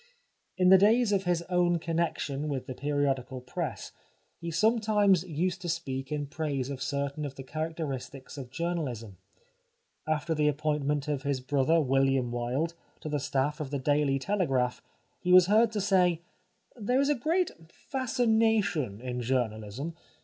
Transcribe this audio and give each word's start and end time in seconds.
In 0.57 0.69
the 0.69 0.79
days 0.79 1.11
of 1.11 1.25
his 1.25 1.43
own 1.43 1.77
connection 1.77 2.49
with 2.49 2.65
the 2.65 2.73
periodical 2.73 3.39
press 3.39 3.91
he 4.39 4.49
sometimes 4.49 5.23
used 5.23 5.61
to 5.61 5.69
speak 5.69 6.11
in 6.11 6.25
praise 6.25 6.71
of 6.71 6.81
certain 6.81 7.23
of 7.23 7.35
the 7.35 7.43
characteristics 7.43 8.35
of 8.35 8.49
journa 8.49 8.79
lism. 8.79 9.17
After 10.07 10.33
the 10.33 10.47
appointment 10.47 11.07
of 11.07 11.21
his 11.21 11.39
brother 11.39 11.75
WilUam 11.75 12.31
Wilde 12.31 12.73
to 13.01 13.09
the 13.09 13.19
staff 13.19 13.59
of 13.59 13.69
The 13.69 13.77
Daily 13.77 14.17
Tele 14.17 14.47
graph 14.47 14.81
he 15.19 15.31
was 15.31 15.45
heard 15.45 15.71
to 15.73 15.79
say:" 15.79 16.23
There 16.75 16.99
is 16.99 17.09
a 17.09 17.13
great 17.13 17.51
fascination 17.69 19.01
in 19.01 19.19
journahsm. 19.21 19.93